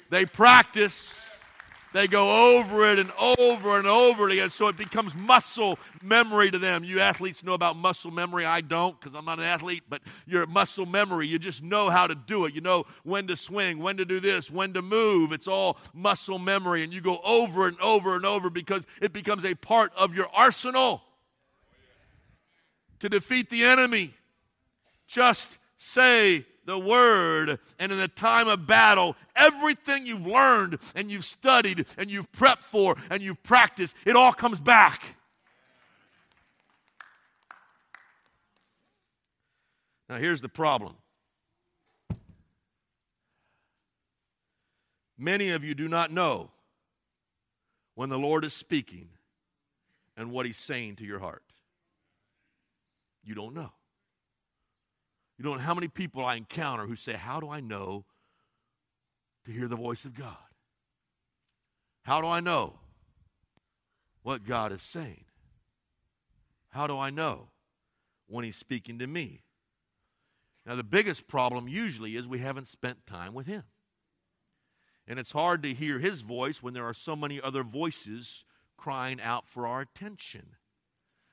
[0.09, 1.13] They practice.
[1.93, 6.59] They go over it and over and over again, so it becomes muscle memory to
[6.59, 6.83] them.
[6.83, 8.45] You athletes know about muscle memory.
[8.45, 11.27] I don't because I'm not an athlete, but you're muscle memory.
[11.27, 12.53] You just know how to do it.
[12.53, 15.31] You know when to swing, when to do this, when to move.
[15.31, 19.45] It's all muscle memory, and you go over and over and over because it becomes
[19.45, 21.01] a part of your arsenal
[22.99, 24.13] to defeat the enemy.
[25.07, 27.57] Just say the word.
[27.79, 32.59] And in the time of battle, everything you've learned and you've studied and you've prepped
[32.59, 35.15] for and you've practiced, it all comes back.
[40.09, 40.95] Now, here's the problem.
[45.17, 46.51] Many of you do not know
[47.95, 49.09] when the Lord is speaking
[50.15, 51.43] and what He's saying to your heart.
[53.23, 53.71] You don't know.
[55.37, 58.05] You don't know how many people I encounter who say, How do I know
[59.45, 60.35] to hear the voice of God?
[62.03, 62.79] How do I know
[64.23, 65.25] what God is saying?
[66.69, 67.49] How do I know
[68.27, 69.43] when He's speaking to me?
[70.65, 73.63] Now, the biggest problem usually is we haven't spent time with Him.
[75.07, 78.43] And it's hard to hear His voice when there are so many other voices
[78.75, 80.47] crying out for our attention.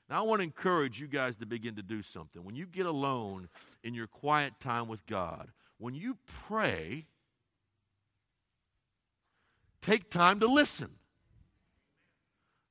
[0.09, 2.45] Now, I want to encourage you guys to begin to do something.
[2.45, 3.49] When you get alone
[3.83, 7.07] in your quiet time with God, when you pray,
[9.81, 10.91] take time to listen.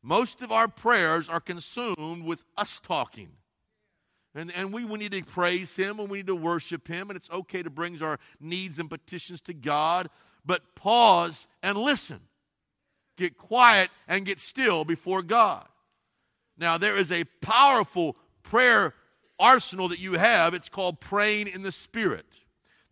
[0.04, 3.30] Most of our prayers are consumed with us talking.
[4.36, 7.18] And, and we, we need to praise Him and we need to worship Him, and
[7.18, 10.10] it's okay to bring our needs and petitions to God,
[10.46, 12.20] but pause and listen.
[13.16, 15.68] Get quiet and get still before God.
[16.58, 18.94] Now, there is a powerful prayer
[19.40, 20.54] arsenal that you have.
[20.54, 22.26] It's called praying in the Spirit.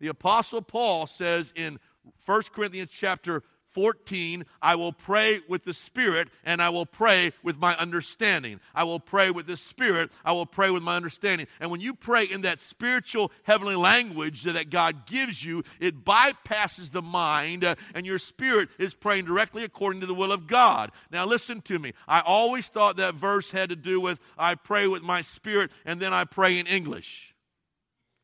[0.00, 1.78] The Apostle Paul says in
[2.26, 7.58] 1 Corinthians chapter 14, I will pray with the Spirit and I will pray with
[7.58, 8.60] my understanding.
[8.74, 11.46] I will pray with the Spirit, I will pray with my understanding.
[11.60, 16.90] And when you pray in that spiritual heavenly language that God gives you, it bypasses
[16.90, 20.90] the mind uh, and your spirit is praying directly according to the will of God.
[21.10, 21.92] Now, listen to me.
[22.06, 26.00] I always thought that verse had to do with I pray with my spirit and
[26.00, 27.34] then I pray in English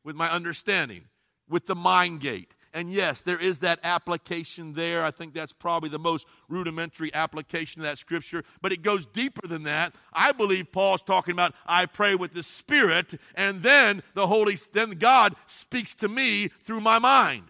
[0.03, 1.05] with my understanding,
[1.47, 2.55] with the mind gate.
[2.73, 5.03] And yes, there is that application there.
[5.03, 9.47] I think that's probably the most rudimentary application of that scripture, but it goes deeper
[9.47, 9.95] than that.
[10.13, 14.91] I believe Paul's talking about I pray with the Spirit, and then the Holy, then
[14.91, 17.45] God speaks to me through my mind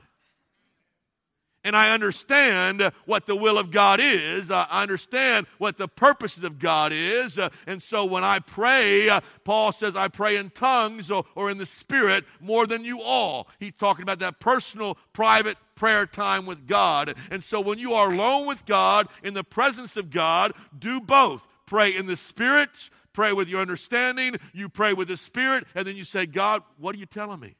[1.64, 4.50] and I understand what the will of God is.
[4.50, 7.38] Uh, I understand what the purposes of God is.
[7.38, 11.52] Uh, and so when I pray, uh, Paul says, I pray in tongues or, or
[11.52, 13.48] in the Spirit more than you all.
[13.60, 17.16] He's talking about that personal, private prayer time with God.
[17.30, 21.46] And so when you are alone with God, in the presence of God, do both.
[21.66, 22.70] Pray in the Spirit,
[23.14, 26.96] pray with your understanding, you pray with the Spirit, and then you say, God, what
[26.96, 27.56] are you telling me?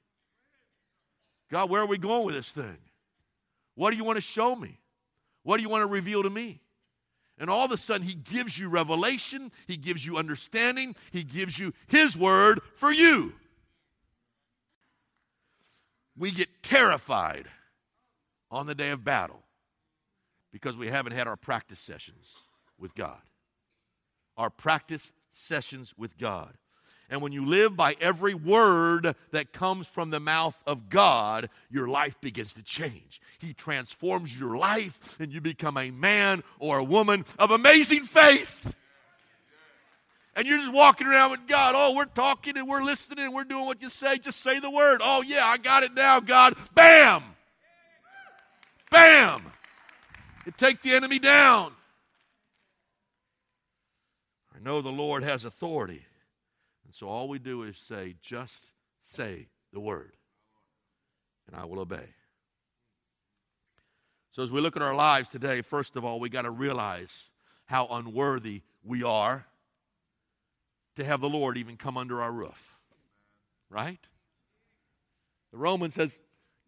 [1.52, 2.78] God, where are we going with this thing?
[3.80, 4.78] What do you want to show me?
[5.44, 6.60] What do you want to reveal to me?
[7.38, 11.58] And all of a sudden, he gives you revelation, he gives you understanding, he gives
[11.58, 13.32] you his word for you.
[16.18, 17.48] We get terrified
[18.52, 19.44] on the day of battle
[20.52, 22.34] because we haven't had our practice sessions
[22.78, 23.22] with God.
[24.36, 26.58] Our practice sessions with God.
[27.10, 31.88] And when you live by every word that comes from the mouth of God, your
[31.88, 33.22] life begins to change.
[33.40, 38.76] He transforms your life, and you become a man or a woman of amazing faith.
[40.36, 41.74] And you're just walking around with God.
[41.76, 44.20] Oh, we're talking and we're listening and we're doing what you say.
[44.20, 45.02] Just say the word.
[45.04, 46.56] Oh, yeah, I got it now, God.
[46.76, 47.24] Bam!
[48.92, 49.42] Bam!
[50.46, 51.74] to take the enemy down.
[54.56, 56.06] I know the Lord has authority.
[57.00, 58.74] So all we do is say, just
[59.04, 60.18] say the word,
[61.48, 62.10] and I will obey.
[64.32, 67.30] So as we look at our lives today, first of all, we got to realize
[67.68, 69.46] how unworthy we are
[70.98, 72.76] to have the Lord even come under our roof.
[73.70, 74.06] Right?
[75.54, 76.20] The Roman says,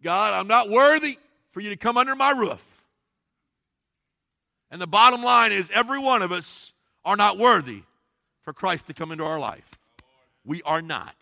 [0.01, 1.19] God, I'm not worthy
[1.49, 2.65] for you to come under my roof.
[4.71, 6.71] And the bottom line is every one of us
[7.03, 7.84] are not worthy
[8.43, 9.77] for Christ to come into our life.
[10.45, 11.15] We are not.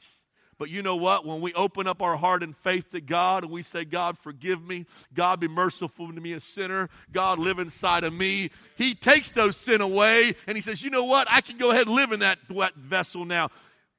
[0.57, 1.26] But you know what?
[1.26, 4.61] When we open up our heart in faith to God and we say, God, forgive
[4.61, 4.86] me.
[5.13, 6.89] God, be merciful to me, a sinner.
[7.13, 8.51] God, live inside of me.
[8.76, 11.28] He takes those sin away and He says, you know what?
[11.30, 13.49] I can go ahead and live in that wet vessel now.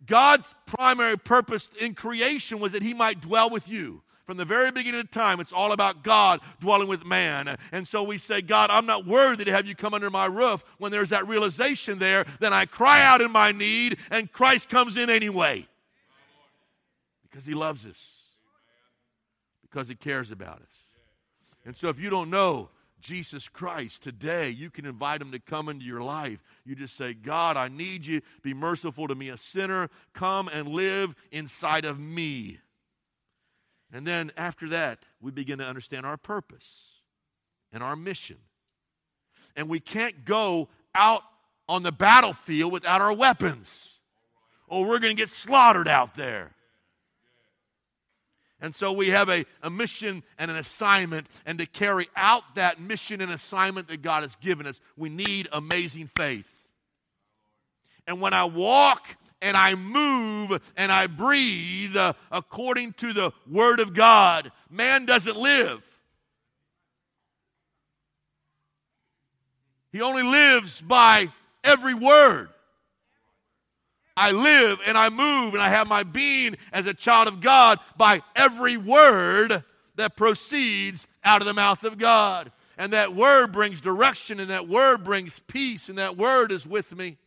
[0.05, 4.03] God's primary purpose in creation was that He might dwell with you.
[4.31, 7.59] From the very beginning of time, it's all about God dwelling with man.
[7.73, 10.63] And so we say, God, I'm not worthy to have you come under my roof.
[10.79, 14.97] When there's that realization there, then I cry out in my need, and Christ comes
[14.97, 15.67] in anyway.
[17.29, 18.21] Because he loves us,
[19.63, 20.87] because he cares about us.
[21.67, 22.69] And so if you don't know
[23.01, 26.39] Jesus Christ today, you can invite him to come into your life.
[26.65, 28.21] You just say, God, I need you.
[28.45, 29.91] Be merciful to me, a sinner.
[30.13, 32.61] Come and live inside of me.
[33.93, 36.87] And then after that, we begin to understand our purpose
[37.73, 38.39] and our mission.
[39.57, 41.23] And we can't go out
[41.69, 43.99] on the battlefield without our weapons,
[44.69, 46.53] or we're going to get slaughtered out there.
[48.61, 52.81] And so we have a, a mission and an assignment, and to carry out that
[52.81, 56.49] mission and assignment that God has given us, we need amazing faith.
[58.07, 61.97] And when I walk and I move and I breathe
[62.31, 64.53] according to the Word of God.
[64.71, 65.85] Man doesn't live.
[69.93, 71.29] He only lives by
[71.65, 72.49] every word.
[74.17, 77.79] I live and I move and I have my being as a child of God
[77.97, 79.65] by every word
[79.97, 82.53] that proceeds out of the mouth of God.
[82.77, 86.95] And that word brings direction and that word brings peace and that word is with
[86.95, 87.19] me.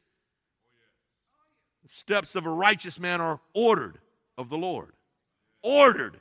[1.84, 3.97] The steps of a righteous man are ordered
[4.38, 4.93] of the Lord.
[5.61, 6.19] Ordered.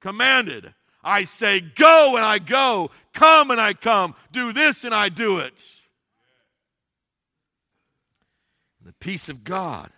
[0.00, 0.74] Commanded.
[1.02, 2.90] I say, go and I go.
[3.14, 4.14] Come and I come.
[4.30, 5.54] Do this and I do it.
[8.84, 9.90] The peace of God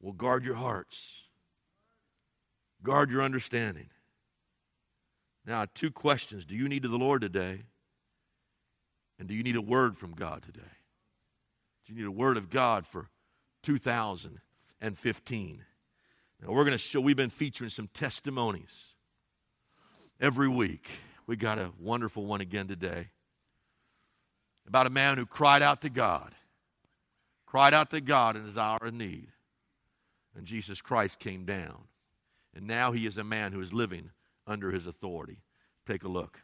[0.00, 1.22] will guard your hearts,
[2.82, 3.88] guard your understanding.
[5.44, 6.44] Now, two questions.
[6.44, 7.62] Do you need to the Lord today?
[9.18, 10.60] And do you need a word from God today?
[11.86, 13.08] Do you need a word of God for
[13.68, 15.64] 2015.
[16.40, 18.82] Now we're going to show, we've been featuring some testimonies
[20.18, 20.88] every week.
[21.26, 23.08] We got a wonderful one again today
[24.66, 26.34] about a man who cried out to God,
[27.44, 29.28] cried out to God in his hour of need.
[30.34, 31.82] And Jesus Christ came down.
[32.56, 34.12] And now he is a man who is living
[34.46, 35.42] under his authority.
[35.86, 36.40] Take a look.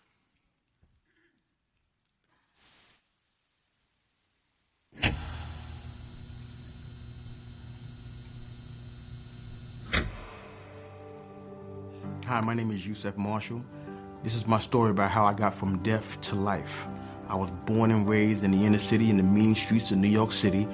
[12.27, 13.63] Hi, my name is Yusef Marshall.
[14.23, 16.89] This is my story about how I got from death to life.
[17.29, 20.09] I was born and raised in the inner city, in the mean streets of New
[20.09, 20.67] York City.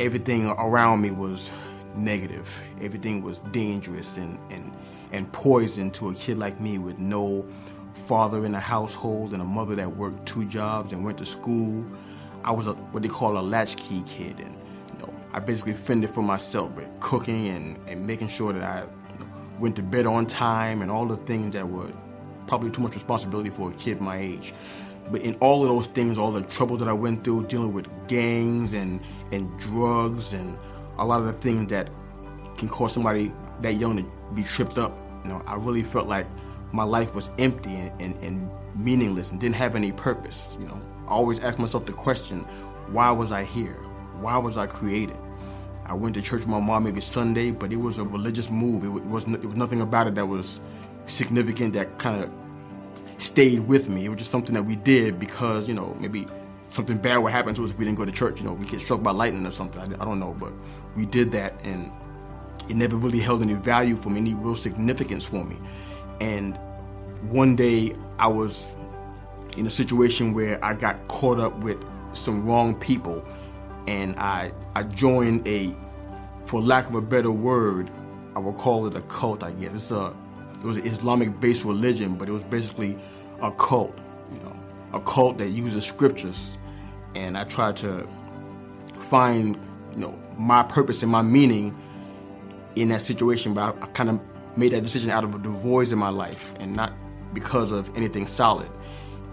[0.00, 1.50] Everything around me was
[1.96, 2.46] negative.
[2.82, 4.70] Everything was dangerous and, and,
[5.12, 7.46] and poison to a kid like me with no
[8.06, 11.86] father in the household and a mother that worked two jobs and went to school.
[12.44, 14.54] I was a, what they call a latchkey kid, and
[14.88, 18.86] you know, I basically fended for myself, with cooking and, and making sure that I
[19.58, 21.90] went to bed on time, and all the things that were
[22.46, 24.52] probably too much responsibility for a kid my age.
[25.10, 27.88] But in all of those things, all the troubles that I went through dealing with
[28.08, 29.00] gangs and,
[29.32, 30.56] and drugs and
[30.98, 31.90] a lot of the things that
[32.56, 36.26] can cause somebody that young to be tripped up, you know, I really felt like
[36.72, 40.56] my life was empty and, and, and meaningless and didn't have any purpose.
[40.58, 42.40] You know, I always ask myself the question,
[42.88, 43.74] why was I here?
[44.20, 45.18] Why was I created?
[45.86, 48.84] I went to church with my mom every Sunday, but it was a religious move.
[48.84, 50.60] It was, it was nothing about it that was
[51.06, 52.30] significant that kind of
[53.18, 54.06] stayed with me.
[54.06, 56.26] It was just something that we did because, you know, maybe
[56.68, 58.40] something bad would happen to us if we didn't go to church.
[58.40, 59.80] You know, we get struck by lightning or something.
[59.80, 60.52] I, I don't know, but
[60.96, 61.92] we did that, and
[62.68, 65.58] it never really held any value for me, any real significance for me.
[66.20, 66.58] And
[67.30, 68.74] one day I was
[69.56, 71.78] in a situation where I got caught up with
[72.12, 73.24] some wrong people
[73.86, 75.74] and I I joined a,
[76.44, 77.90] for lack of a better word,
[78.34, 79.42] I will call it a cult.
[79.42, 80.14] I guess it's a
[80.56, 82.98] it was an Islamic based religion, but it was basically
[83.42, 83.96] a cult.
[84.32, 84.56] You know,
[84.92, 86.58] a cult that uses scriptures,
[87.14, 88.08] and I tried to
[88.98, 89.56] find,
[89.92, 91.76] you know, my purpose and my meaning
[92.76, 93.54] in that situation.
[93.54, 94.20] But I, I kind of
[94.56, 96.92] made that decision out of the voids in my life, and not
[97.34, 98.70] because of anything solid.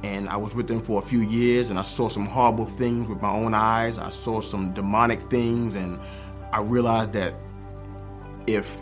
[0.03, 3.07] And I was with them for a few years, and I saw some horrible things
[3.07, 3.99] with my own eyes.
[3.99, 5.99] I saw some demonic things, and
[6.51, 7.35] I realized that
[8.47, 8.79] if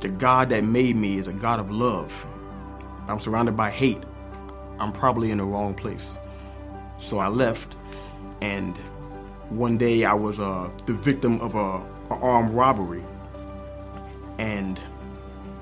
[0.00, 2.26] the God that made me is a God of love,
[3.06, 4.02] I'm surrounded by hate,
[4.78, 6.18] I'm probably in the wrong place.
[6.98, 7.76] So I left,
[8.40, 8.76] and
[9.50, 13.04] one day I was uh, the victim of a, a armed robbery,
[14.38, 14.80] and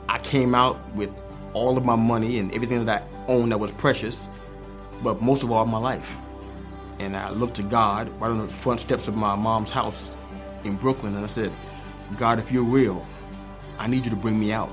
[0.09, 1.11] I came out with
[1.53, 4.29] all of my money and everything that I owned that was precious,
[5.03, 6.17] but most of all my life.
[6.99, 10.17] And I looked to God right on the front steps of my mom's house
[10.65, 11.53] in Brooklyn, and I said,
[12.19, 13.07] God, if you're real,
[13.79, 14.71] I need you to bring me out.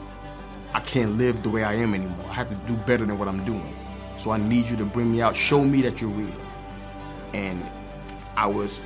[0.74, 2.26] I can't live the way I am anymore.
[2.30, 3.76] I have to do better than what I'm doing.
[4.18, 5.36] So I need you to bring me out.
[5.36, 6.36] Show me that you're real.
[7.34, 7.66] And
[8.36, 8.82] I was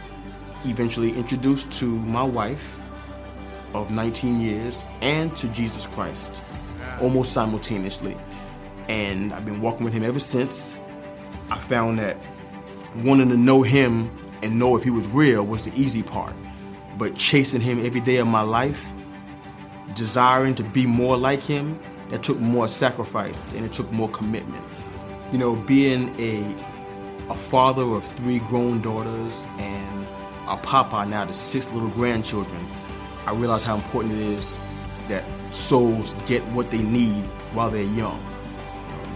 [0.65, 2.77] eventually introduced to my wife
[3.73, 6.41] of 19 years and to Jesus Christ
[7.01, 8.17] almost simultaneously.
[8.87, 10.75] And I've been walking with him ever since.
[11.49, 12.17] I found that
[12.97, 14.09] wanting to know him
[14.41, 16.33] and know if he was real was the easy part.
[16.97, 18.85] But chasing him every day of my life,
[19.95, 21.79] desiring to be more like him,
[22.09, 24.65] that took more sacrifice and it took more commitment.
[25.31, 26.43] You know, being a
[27.29, 30.05] a father of three grown daughters and
[30.47, 32.67] a papa now to six little grandchildren,
[33.25, 34.57] I realize how important it is
[35.07, 37.23] that souls get what they need
[37.53, 38.21] while they're young.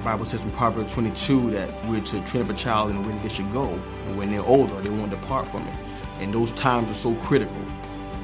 [0.06, 3.12] Bible says in Proverbs 22 that we're to train up a child in the way
[3.16, 3.70] that they should go,
[4.06, 5.74] and when they're older, they won't depart from it.
[6.20, 7.58] And those times are so critical.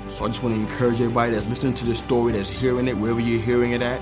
[0.08, 2.96] So I just want to encourage everybody that's listening to this story, that's hearing it,
[2.96, 4.00] wherever you're hearing it at,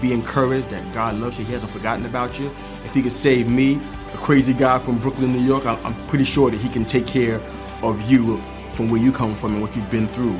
[0.00, 1.44] be encouraged that God loves you.
[1.44, 2.46] He hasn't forgotten about you.
[2.84, 3.80] If He could save me,
[4.14, 7.40] a crazy guy from Brooklyn, New York, I'm pretty sure that He can take care
[7.82, 8.40] of you
[8.74, 10.38] from where you come from and what you've been through.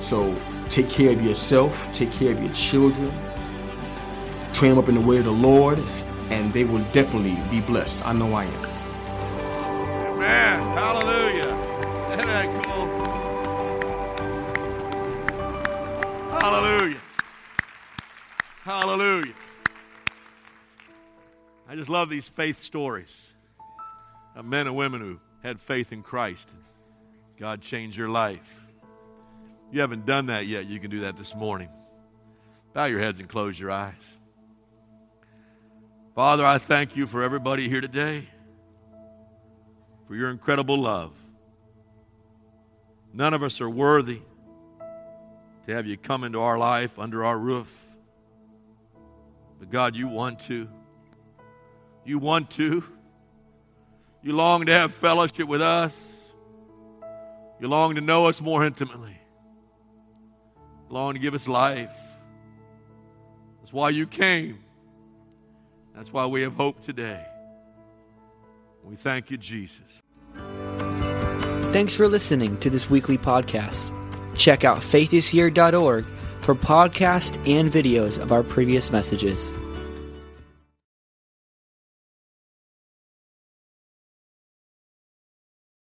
[0.00, 0.34] So
[0.70, 3.12] take care of yourself, take care of your children,
[4.54, 5.78] train them up in the way of the Lord,
[6.30, 8.04] and they will definitely be blessed.
[8.04, 8.64] I know I am.
[10.14, 10.60] Amen.
[10.76, 11.54] Hallelujah.
[12.12, 12.86] Isn't that cool?
[16.40, 17.00] Hallelujah.
[18.62, 19.34] Hallelujah.
[21.68, 23.32] I just love these faith stories
[24.34, 26.50] of men and women who had faith in Christ.
[26.52, 26.62] and
[27.38, 28.60] God changed your life.
[29.68, 31.68] If you haven't done that yet, you can do that this morning.
[32.72, 34.17] Bow your heads and close your eyes.
[36.18, 38.26] Father, I thank you for everybody here today,
[40.08, 41.12] for your incredible love.
[43.14, 44.20] None of us are worthy
[45.68, 47.72] to have you come into our life under our roof.
[49.60, 50.68] But God, you want to.
[52.04, 52.82] You want to.
[54.20, 55.96] You long to have fellowship with us.
[57.60, 59.16] You long to know us more intimately.
[60.88, 61.96] You long to give us life.
[63.60, 64.64] That's why you came.
[65.98, 67.26] That's why we have hope today.
[68.84, 70.00] We thank you, Jesus.
[71.72, 73.92] Thanks for listening to this weekly podcast.
[74.36, 76.06] Check out faithishere.org
[76.42, 79.52] for podcasts and videos of our previous messages.